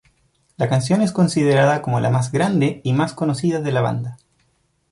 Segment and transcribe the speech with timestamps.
[0.57, 4.17] La canción es considerada como la más grande y más conocida de la banda.